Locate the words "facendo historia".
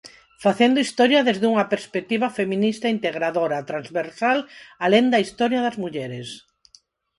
0.45-1.25